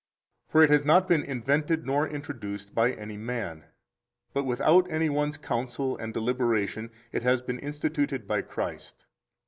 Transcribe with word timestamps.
For 0.47 0.63
it 0.63 0.71
has 0.71 0.83
not 0.83 1.07
been 1.07 1.21
invented 1.21 1.85
nor 1.85 2.07
introduced 2.07 2.73
by 2.73 2.91
any 2.93 3.17
man, 3.17 3.65
but 4.33 4.45
without 4.45 4.89
any 4.89 5.11
one's 5.11 5.37
counsel 5.37 5.95
and 5.95 6.11
deliberation 6.11 6.89
it 7.11 7.21
has 7.21 7.43
been 7.43 7.59
instituted 7.59 8.27
by 8.27 8.41
Christ. 8.41 9.05